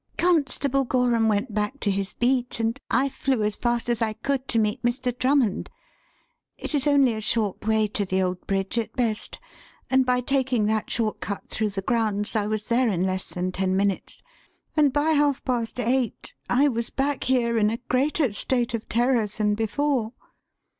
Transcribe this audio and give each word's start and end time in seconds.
"Constable 0.17 0.83
Gorham 0.83 1.27
went 1.27 1.53
back 1.53 1.79
to 1.81 1.91
his 1.91 2.15
beat, 2.15 2.59
and 2.59 2.79
I 2.89 3.07
flew 3.07 3.43
as 3.43 3.55
fast 3.55 3.87
as 3.87 4.01
I 4.01 4.13
could 4.13 4.47
to 4.47 4.57
meet 4.57 4.81
Mr. 4.81 5.15
Drummond. 5.15 5.69
It 6.57 6.73
is 6.73 6.87
only 6.87 7.13
a 7.13 7.21
short 7.21 7.67
way 7.67 7.87
to 7.89 8.03
the 8.03 8.19
old 8.19 8.47
bridge 8.47 8.79
at 8.79 8.93
best, 8.95 9.37
and 9.91 10.03
by 10.03 10.21
taking 10.21 10.65
that 10.65 10.89
short 10.89 11.19
cut 11.19 11.47
through 11.49 11.69
the 11.69 11.83
grounds, 11.83 12.35
I 12.35 12.47
was 12.47 12.67
there 12.67 12.89
in 12.89 13.03
less 13.05 13.27
than 13.29 13.51
ten 13.51 13.75
minutes. 13.77 14.23
And 14.75 14.91
by 14.91 15.11
half 15.11 15.45
past 15.45 15.79
eight 15.79 16.33
I 16.49 16.67
was 16.67 16.89
back 16.89 17.25
here 17.25 17.59
in 17.59 17.69
a 17.69 17.77
greater 17.87 18.33
state 18.33 18.73
of 18.73 18.89
terror 18.89 19.27
than 19.27 19.53
before." 19.53 20.13